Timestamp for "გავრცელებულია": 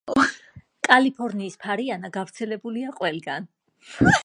2.17-2.97